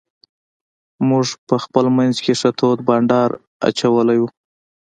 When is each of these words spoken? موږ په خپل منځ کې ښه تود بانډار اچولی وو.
موږ 1.09 1.27
په 1.47 1.55
خپل 1.63 1.85
منځ 1.97 2.15
کې 2.23 2.33
ښه 2.39 2.49
تود 2.59 2.79
بانډار 2.87 3.29
اچولی 3.67 4.17
وو. 4.19 4.27